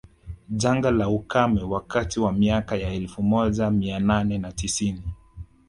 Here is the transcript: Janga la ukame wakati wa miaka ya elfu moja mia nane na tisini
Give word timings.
Janga 0.49 0.91
la 0.91 1.09
ukame 1.09 1.61
wakati 1.63 2.19
wa 2.19 2.31
miaka 2.31 2.75
ya 2.75 2.93
elfu 2.93 3.23
moja 3.23 3.71
mia 3.71 3.99
nane 3.99 4.37
na 4.37 4.51
tisini 4.51 5.03